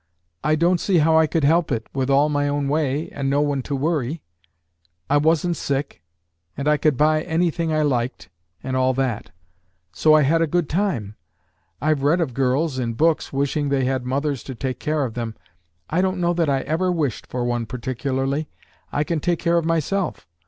I 0.43 0.55
don't 0.55 0.79
see 0.79 0.97
how 0.97 1.15
I 1.19 1.27
could 1.27 1.43
help 1.43 1.71
it 1.71 1.85
with 1.93 2.09
all 2.09 2.27
my 2.27 2.47
own 2.47 2.67
way, 2.67 3.09
and 3.09 3.29
no 3.29 3.39
one 3.39 3.61
to 3.61 3.75
worry. 3.75 4.23
I 5.11 5.17
wasn't 5.17 5.57
sick, 5.57 6.01
and 6.57 6.67
I 6.67 6.77
could 6.77 6.97
buy 6.97 7.21
any 7.21 7.51
thing 7.51 7.71
I 7.71 7.83
liked, 7.83 8.27
and 8.63 8.75
all 8.75 8.95
that: 8.95 9.29
so 9.91 10.15
I 10.15 10.23
had 10.23 10.41
a 10.41 10.47
good 10.47 10.67
time. 10.67 11.17
I've 11.79 12.01
read 12.01 12.19
of 12.19 12.33
girls, 12.33 12.79
in 12.79 12.93
books, 12.95 13.31
wishing 13.31 13.69
they 13.69 13.85
had 13.85 14.03
mothers 14.03 14.41
to 14.45 14.55
take 14.55 14.79
care 14.79 15.05
of 15.05 15.13
them. 15.13 15.35
I 15.87 16.01
don't 16.01 16.19
know 16.19 16.33
that 16.33 16.49
I 16.49 16.61
ever 16.61 16.91
wished 16.91 17.27
for 17.27 17.45
one 17.45 17.67
particularly. 17.67 18.49
I 18.91 19.03
can 19.03 19.19
take 19.19 19.37
care 19.37 19.59
of 19.59 19.65
myself. 19.65 20.25